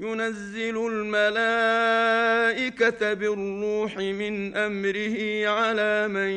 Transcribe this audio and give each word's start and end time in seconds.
ينزل 0.00 0.86
الملائكة 0.86 1.92
بالروح 3.14 3.96
من 3.96 4.56
أمره 4.56 5.48
على 5.48 6.08
من 6.08 6.30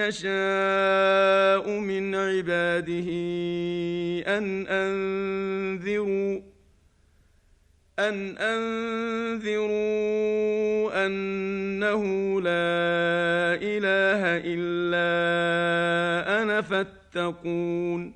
يشاء 0.00 1.70
من 1.70 2.14
عباده 2.14 3.10
أن 4.38 4.66
أنذروا 4.66 6.40
أن 7.98 8.36
أنذروا 8.38 9.86
أنه 11.06 12.02
لا 12.40 13.54
إله 13.62 14.40
إلا 14.44 15.06
أنا 16.42 16.62
فاتقون 16.62 18.15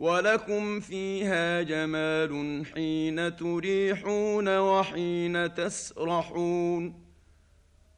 ولكم 0.00 0.80
فيها 0.80 1.62
جمال 1.62 2.62
حين 2.74 3.36
تريحون 3.36 4.58
وحين 4.58 5.54
تسرحون 5.54 6.94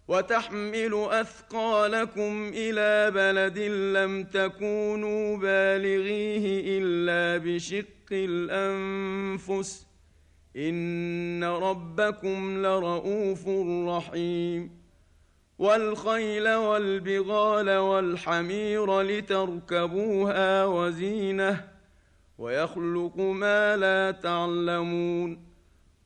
وتحمل 0.08 1.06
أثقالكم 1.10 2.50
إلى 2.54 3.10
بلد 3.10 3.58
لم 3.98 4.24
تكونوا 4.24 5.36
بالغيه 5.36 6.78
إلا 6.78 7.44
بشق 7.44 7.86
الأنفس 8.12 9.86
إن 10.56 11.44
ربكم 11.44 12.62
لرءوف 12.66 13.48
رحيم 13.88 14.82
والخيل 15.58 16.48
والبغال 16.48 17.70
والحمير 17.70 19.00
لتركبوها 19.00 20.64
وزينة 20.64 21.71
ويخلق 22.38 23.16
ما 23.18 23.76
لا 23.76 24.10
تعلمون 24.10 25.52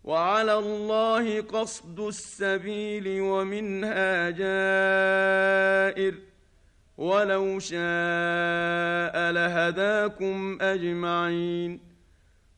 وعلى 0.04 0.54
الله 0.54 1.40
قصد 1.40 2.00
السبيل 2.00 3.20
ومنها 3.20 4.30
جائر 4.30 6.14
ولو 6.96 7.58
شاء 7.58 9.30
لهداكم 9.32 10.58
أجمعين 10.60 11.95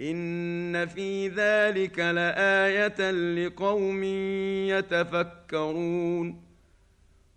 ان 0.00 0.86
في 0.86 1.28
ذلك 1.28 1.98
لايه 1.98 3.10
لقوم 3.10 4.04
يتفكرون 4.68 6.44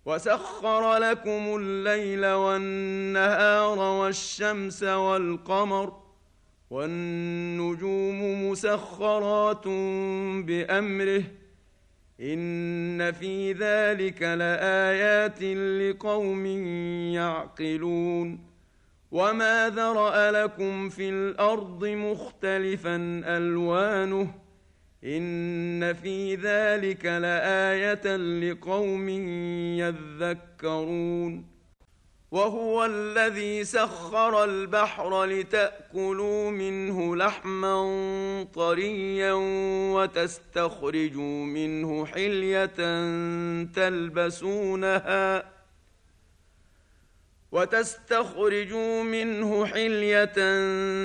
وسخر 0.06 0.96
لكم 0.96 1.56
الليل 1.56 2.26
والنهار 2.26 3.78
والشمس 3.78 4.82
والقمر 4.82 5.92
والنجوم 6.70 8.48
مسخرات 8.50 9.68
بامره 10.46 11.22
ان 12.20 13.12
في 13.12 13.52
ذلك 13.52 14.22
لايات 14.22 15.42
لقوم 15.42 16.46
يعقلون 17.14 18.47
وما 19.10 19.68
ذرا 19.70 20.30
لكم 20.30 20.88
في 20.88 21.08
الأرض 21.08 21.84
مختلفا 21.84 22.96
الوانه 23.24 24.34
ان 25.04 25.94
في 25.94 26.34
ذلك 26.34 27.04
لايه 27.04 28.16
لقوم 28.16 29.08
يذكرون 29.78 31.58
وهو 32.30 32.84
الذي 32.84 33.64
سخر 33.64 34.44
البحر 34.44 35.24
لتاكلوا 35.24 36.50
منه 36.50 37.16
لحما 37.16 37.76
طريا 38.54 39.32
وتستخرجوا 39.94 41.44
منه 41.44 42.06
حليه 42.06 42.66
تلبسونها 43.64 45.57
وتستخرجوا 47.52 49.02
منه 49.02 49.66
حلية 49.66 50.32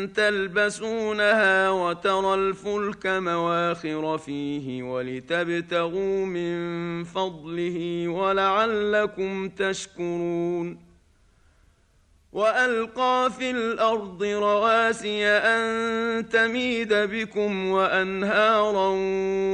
تلبسونها 0.06 1.70
وترى 1.70 2.34
الفلك 2.34 3.06
مواخر 3.06 4.18
فيه 4.18 4.84
ولتبتغوا 4.84 6.26
من 6.26 7.04
فضله 7.04 8.08
ولعلكم 8.08 9.50
تشكرون. 9.50 10.94
وألقى 12.32 13.32
في 13.38 13.52
الأرض 13.52 14.24
رواسي 14.24 15.28
أن 15.28 16.30
تميد 16.30 16.94
بكم 16.94 17.70
وأنهارا 17.70 18.90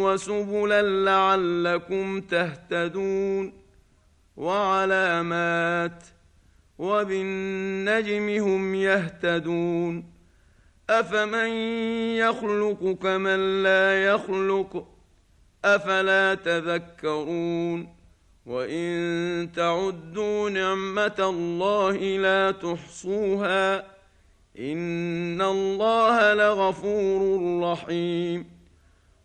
وسبلا 0.04 0.82
لعلكم 0.82 2.22
تهتدون. 2.22 3.54
وعلامات 4.38 6.04
وبالنجم 6.80 8.30
هم 8.30 8.76
يهتدون 8.76 10.06
أفمن 10.90 11.50
يخلق 12.16 12.98
كمن 13.02 13.64
لا 13.64 14.06
يخلق 14.06 14.88
أفلا 15.66 16.36
تذكرون 16.36 17.96
وإن 18.46 19.50
تعدوا 19.56 20.50
نعمة 20.50 21.16
الله 21.20 21.98
لا 22.18 22.52
تحصوها 22.52 23.78
إن 24.60 25.42
الله 25.42 26.34
لغفور 26.34 27.40
رحيم 27.64 28.46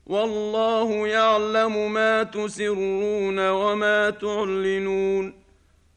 والله 0.07 1.07
يعلم 1.07 1.93
ما 1.93 2.23
تسرون 2.23 3.49
وما 3.49 4.11
تعلنون 4.11 5.44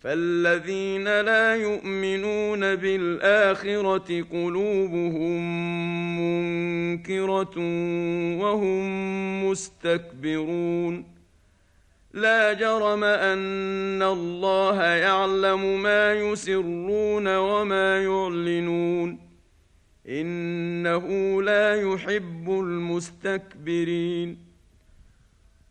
فالذين 0.00 1.04
لا 1.04 1.56
يؤمنون 1.56 2.74
بالاخره 2.74 4.24
قلوبهم 4.32 5.40
منكره 6.20 7.54
وهم 8.40 8.84
مستكبرون 9.44 11.04
لا 12.12 12.52
جرم 12.52 13.04
ان 13.04 14.02
الله 14.02 14.84
يعلم 14.84 15.82
ما 15.82 16.14
يسرون 16.14 17.36
وما 17.36 18.02
يعلنون 18.02 19.18
انه 20.08 21.06
لا 21.42 21.74
يحب 21.74 22.50
المستكبرين 22.50 24.49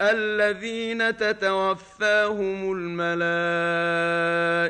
الذين 0.00 1.16
تتوفاهم 1.16 2.72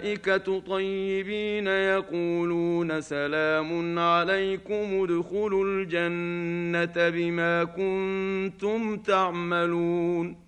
الملائكة 0.02 0.60
طيبين 0.60 1.66
يقولون 1.66 3.00
سلام 3.00 3.98
عليكم 3.98 5.02
ادخلوا 5.02 5.64
الجنة 5.64 7.08
بما 7.10 7.64
كنتم 7.64 8.96
تعملون. 8.96 10.46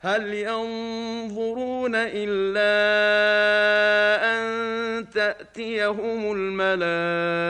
هل 0.00 0.34
ينظرون 0.34 1.92
إلا 1.94 2.74
أن 4.34 4.44
تأتيهم 5.10 6.32
الملائكة 6.36 7.46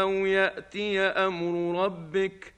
أو 0.00 0.10
يأتي 0.10 1.00
أمر 1.00 1.84
ربك؟ 1.84 2.57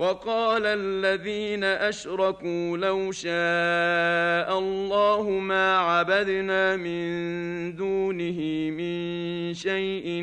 وقال 0.00 0.62
الذين 0.64 1.64
أشركوا 1.64 2.76
لو 2.76 3.12
شاء 3.12 4.58
الله 4.58 5.30
ما 5.30 5.78
عبدنا 5.78 6.76
من 6.76 7.76
دونه 7.76 8.40
من 8.70 9.54
شيء 9.54 10.22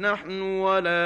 نحن 0.00 0.40
ولا 0.40 1.04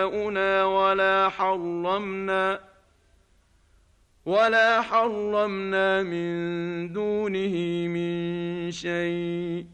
آباؤنا 0.00 0.64
ولا 0.64 1.28
حرمنا 1.28 2.60
ولا 4.26 4.80
حرمنا 4.80 6.02
من 6.02 6.92
دونه 6.92 7.54
من 7.88 8.70
شيء 8.70 9.73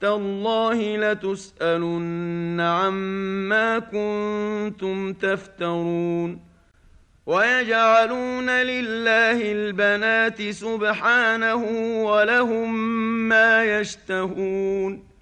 تالله 0.00 0.96
لتسألن 0.96 2.60
عما 2.60 3.78
كنتم 3.78 5.12
تفترون 5.12 6.40
ويجعلون 7.26 8.50
لله 8.50 9.52
البنات 9.52 10.50
سبحانه 10.50 11.64
ولهم 12.04 12.74
ما 13.28 13.80
يشتهون 13.80 15.16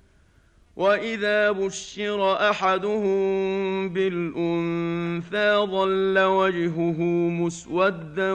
وإذا 0.76 1.50
بشر 1.50 2.50
أحدهم 2.50 3.88
بالأنثى 3.88 5.57
ظل 5.57 6.19
وجهه 6.19 7.00
مسودا 7.31 8.33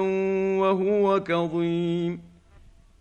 وهو 0.60 1.24
كظيم 1.24 2.29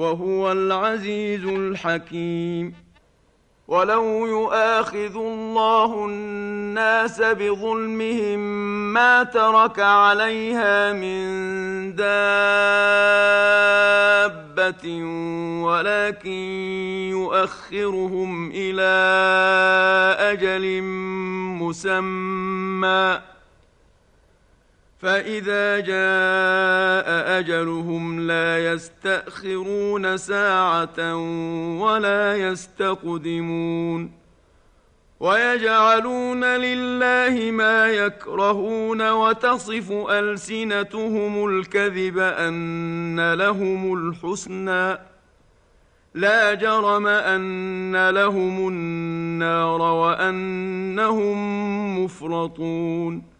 وهو 0.00 0.52
العزيز 0.52 1.44
الحكيم. 1.44 2.74
ولو 3.68 4.26
يؤاخذ 4.26 5.16
الله 5.16 6.06
الناس 6.06 7.22
بظلمهم 7.22 8.40
ما 8.92 9.22
ترك 9.22 9.80
عليها 9.80 10.92
من 10.92 11.20
دابه 11.96 12.10
ولكن 15.64 16.30
يؤخرهم 17.10 18.50
إلى 18.54 18.90
أجل 20.18 20.82
مسمى 21.62 23.29
فاذا 25.02 25.80
جاء 25.80 27.38
اجلهم 27.38 28.20
لا 28.20 28.72
يستاخرون 28.72 30.16
ساعه 30.16 31.16
ولا 31.80 32.36
يستقدمون 32.36 34.12
ويجعلون 35.20 36.44
لله 36.44 37.50
ما 37.50 37.86
يكرهون 37.86 39.10
وتصف 39.10 39.92
السنتهم 39.92 41.46
الكذب 41.46 42.18
ان 42.18 43.32
لهم 43.34 43.94
الحسنى 43.94 44.98
لا 46.14 46.54
جرم 46.54 47.06
ان 47.06 48.10
لهم 48.10 48.68
النار 48.68 49.80
وانهم 49.80 51.38
مفرطون 52.04 53.39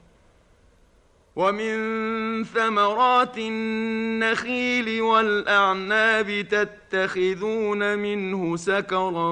ومن 1.35 2.43
ثمرات 2.43 3.37
النخيل 3.37 5.01
والأعناب 5.01 6.41
تتخذون 6.41 7.99
منه 7.99 8.55
سكرا 8.55 9.31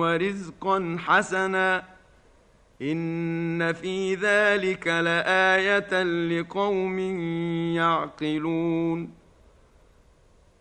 ورزقا 0.00 0.96
حسنا. 0.98 1.84
إن 2.82 3.72
في 3.72 4.14
ذلك 4.14 4.86
لآية 4.86 6.02
لقوم 6.02 6.98
يعقلون. 7.76 9.17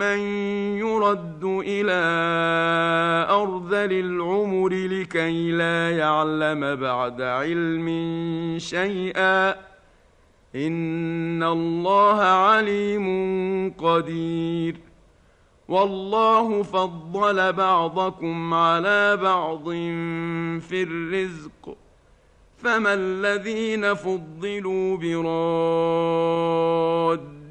من 0.00 0.18
يرد 0.78 1.44
إلى 1.44 2.00
ارذل 3.30 3.92
العمر 3.92 4.68
لكي 4.68 5.52
لا 5.52 5.90
يعلم 5.90 6.76
بعد 6.76 7.22
علم 7.22 7.88
شيئا 8.58 9.50
ان 10.54 11.42
الله 11.42 12.20
عليم 12.22 13.06
قدير 13.78 14.76
والله 15.68 16.62
فضل 16.62 17.52
بعضكم 17.52 18.54
على 18.54 19.16
بعض 19.16 19.70
في 20.60 20.82
الرزق 20.82 21.76
فما 22.58 22.94
الذين 22.94 23.94
فضلوا 23.94 24.96
براد 24.96 26.40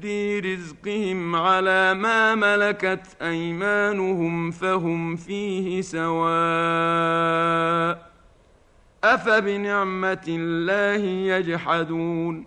رد 0.00 0.42
رزقهم 0.46 1.36
على 1.36 1.94
ما 1.94 2.34
ملكت 2.34 3.06
أيمانهم 3.22 4.50
فهم 4.50 5.16
فيه 5.16 5.80
سواء 5.82 6.10
أفبنعمة 9.04 10.24
الله 10.28 11.04
يجحدون 11.36 12.46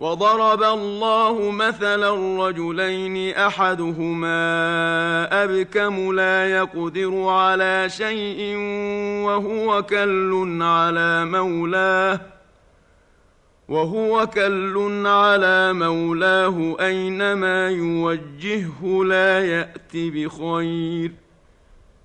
وضرب 0.00 0.62
الله 0.62 1.50
مثلا 1.50 2.10
رجلين 2.46 3.34
أحدهما 3.36 4.32
أبكم 5.44 6.12
لا 6.12 6.50
يقدر 6.50 7.24
على 7.24 7.88
شيء 7.88 8.56
وهو 9.26 9.82
كل 9.82 10.58
على 10.62 11.24
مولاه 11.24 12.20
وهو 13.68 14.26
كل 14.26 15.02
على 15.06 15.72
مولاه 15.72 16.76
أينما 16.80 17.68
يوجهه 17.68 19.04
لا 19.04 19.44
يات 19.46 19.92
بخير 19.94 21.12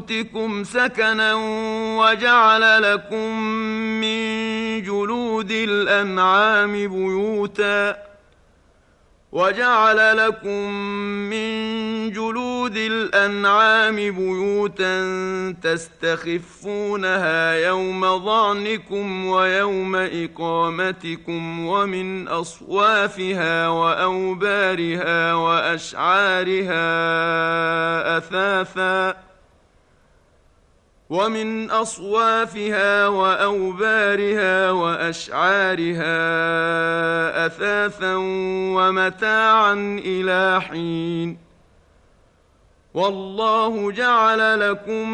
بيوتكم 0.00 0.64
سكنا 0.64 1.34
وجعل 1.98 2.82
لكم 2.82 3.40
من 4.00 4.82
جلود 4.82 5.50
الأنعام 5.50 6.72
بيوتا 6.72 7.96
وجعل 9.32 10.16
لكم 10.16 10.72
من 11.30 11.50
جلود 12.12 12.76
الأنعام 12.76 13.96
بيوتا 13.96 15.00
تستخفونها 15.62 17.52
يوم 17.52 18.24
ظعنكم 18.24 19.26
ويوم 19.26 19.96
إقامتكم 19.96 21.66
ومن 21.66 22.28
أصوافها 22.28 23.68
وأوبارها 23.68 25.34
وأشعارها 25.34 26.80
أثاثا 28.18 29.29
ومن 31.10 31.70
أصوافها 31.70 33.06
وأوبارها 33.06 34.70
وأشعارها 34.70 36.16
أثاثا 37.46 38.14
ومتاعا 38.76 40.00
إلى 40.04 40.60
حين. 40.60 41.38
والله 42.94 43.92
جعل 43.92 44.70
لكم 44.70 45.08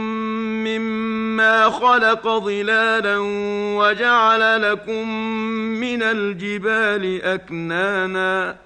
مما 0.65 1.71
خلق 1.71 2.29
ظلالا 2.29 3.19
وجعل 3.79 4.73
لكم 4.73 5.09
من 5.81 6.03
الجبال 6.03 7.23
أكنانا. 7.23 8.66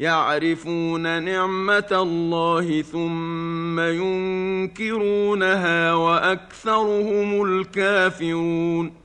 يعرفون 0.00 1.22
نعمة 1.22 1.88
الله 1.92 2.82
ثم 2.82 3.80
ينكرونها 3.80 5.14
وأكثرهم 5.94 7.42
الكافرون. 7.42 9.04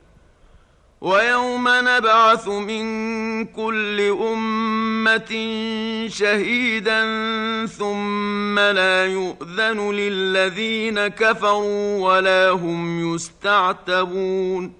ويوم 1.00 1.68
نبعث 1.68 2.48
من 2.48 2.84
كل 3.44 4.00
أمة 4.00 5.30
شهيدا 6.08 7.02
ثم 7.66 8.58
لا 8.58 9.06
يؤذن 9.06 9.90
للذين 9.90 11.08
كفروا 11.08 12.08
ولا 12.08 12.50
هم 12.50 13.14
يستعتبون. 13.14 14.79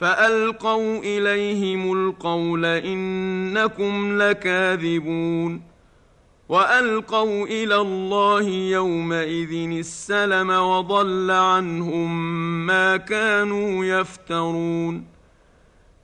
فألقوا 0.00 0.98
إليهم 0.98 1.92
القول 1.92 2.64
إنكم 2.64 4.22
لكاذبون 4.22 5.62
وألقوا 6.48 7.46
إلى 7.46 7.76
الله 7.76 8.42
يومئذ 8.48 9.78
السلم 9.78 10.50
وضل 10.50 11.30
عنهم 11.30 12.36
ما 12.66 12.96
كانوا 12.96 13.84
يفترون 13.84 15.04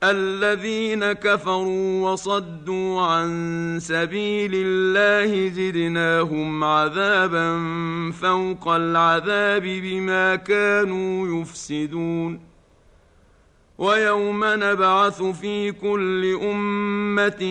الذين 0.02 1.12
كفروا 1.12 2.10
وصدوا 2.10 3.02
عن 3.02 3.78
سبيل 3.80 4.52
الله 4.54 5.48
زدناهم 5.48 6.64
عذابا 6.64 7.62
فوق 8.12 8.68
العذاب 8.68 9.62
بما 9.62 10.36
كانوا 10.36 11.40
يفسدون 11.40 12.55
ويوم 13.78 14.44
نبعث 14.44 15.22
في 15.22 15.72
كل 15.72 16.38
أمة 16.42 17.42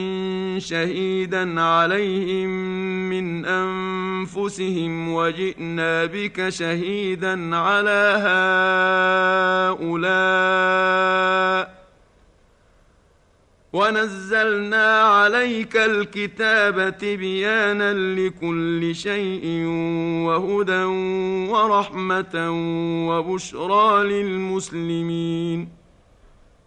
شهيدا 0.60 1.62
عليهم 1.62 2.50
من 3.10 3.46
أنفسهم 3.46 5.14
وجئنا 5.14 6.06
بك 6.06 6.50
شهيدا 6.50 7.56
على 7.56 8.16
هؤلاء 9.82 11.76
ونزلنا 13.74 15.02
عليك 15.02 15.78
الكتاب 15.78 16.98
تبيانا 16.98 17.94
لكل 17.94 18.96
شيء 18.96 19.66
وهدى 20.26 20.84
ورحمة 21.52 22.50
وبشرى 23.10 24.04
للمسلمين 24.04 25.85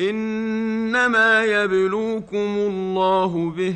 إنما 0.00 1.44
يبلوكم 1.44 2.54
الله 2.58 3.50
به 3.50 3.74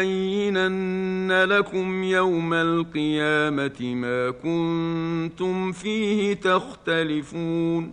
وليبينن 0.00 1.32
لكم 1.44 2.04
يوم 2.04 2.54
القيامة 2.54 3.94
ما 3.94 4.30
كنتم 4.30 5.72
فيه 5.72 6.34
تختلفون 6.34 7.92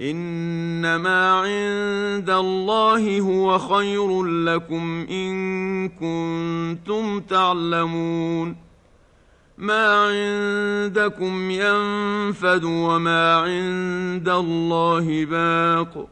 إنما 0.00 1.32
عند 1.32 2.30
الله 2.30 3.20
هو 3.20 3.58
خير 3.58 4.22
لكم 4.24 5.06
إن 5.10 5.88
كنتم 5.88 7.20
تعلمون. 7.20 8.56
ما 9.58 10.06
عندكم 10.06 11.50
ينفد 11.50 12.64
وما 12.64 13.36
عند 13.36 14.28
الله 14.28 15.24
باق. 15.24 16.08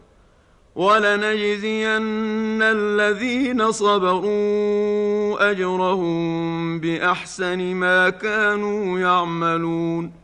ولنجزين 0.74 2.62
الذين 2.62 3.72
صبروا 3.72 5.50
أجرهم 5.50 6.80
بأحسن 6.80 7.74
ما 7.74 8.10
كانوا 8.10 8.98
يعملون. 8.98 10.23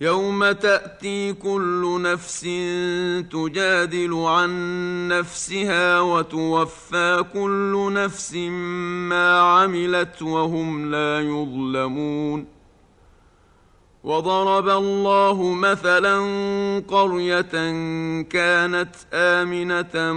يوم 0.00 0.52
تاتي 0.52 1.32
كل 1.32 2.02
نفس 2.02 2.40
تجادل 3.30 4.14
عن 4.14 5.08
نفسها 5.08 6.00
وتوفى 6.00 7.24
كل 7.32 7.90
نفس 7.92 8.34
ما 9.08 9.40
عملت 9.40 10.22
وهم 10.22 10.90
لا 10.90 11.20
يظلمون 11.20 12.57
وضرب 14.04 14.68
الله 14.68 15.52
مثلا 15.54 16.18
قرية 16.88 17.52
كانت 18.22 18.94
آمنة 19.14 20.12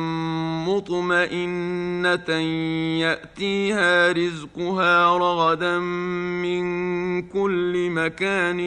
مطمئنة 0.67 2.29
يأتيها 3.01 4.11
رزقها 4.11 5.17
رغدا 5.17 5.79
من 5.79 6.61
كل 7.21 7.89
مكان 7.89 8.61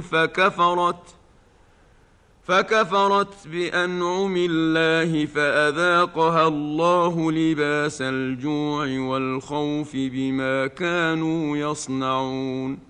فكفرت 0.00 1.14
فكفرت 2.44 3.48
بأنعم 3.48 4.34
الله 4.36 5.26
فأذاقها 5.26 6.48
الله 6.48 7.32
لباس 7.32 8.02
الجوع 8.02 8.86
والخوف 8.98 9.90
بما 9.94 10.66
كانوا 10.66 11.56
يصنعون 11.56 12.89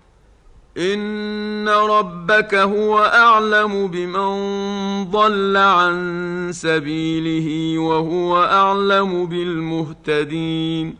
ان 0.77 1.69
ربك 1.69 2.55
هو 2.55 2.99
اعلم 2.99 3.87
بمن 3.87 4.31
ضل 5.11 5.57
عن 5.57 6.49
سبيله 6.53 7.79
وهو 7.79 8.43
اعلم 8.43 9.25
بالمهتدين 9.25 10.95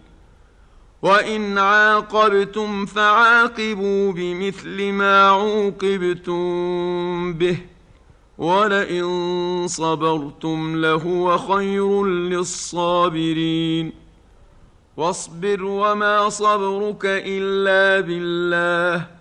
وان 1.02 1.58
عاقبتم 1.58 2.86
فعاقبوا 2.86 4.12
بمثل 4.12 4.92
ما 4.92 5.30
عوقبتم 5.30 6.44
به 7.34 7.58
ولئن 8.38 9.06
صبرتم 9.68 10.76
لهو 10.76 11.38
خير 11.38 12.06
للصابرين 12.06 13.94
واصبر 14.98 15.64
وما 15.64 16.30
صبرك 16.30 17.06
الا 17.06 18.00
بالله 18.08 19.21